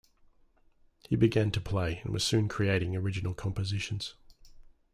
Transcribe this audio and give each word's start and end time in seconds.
He 1.07 1.15
began 1.15 1.51
to 1.51 1.61
play 1.61 1.99
and 2.03 2.11
was 2.11 2.23
soon 2.23 2.47
creating 2.47 2.95
original 2.95 3.35
compositions. 3.35 4.15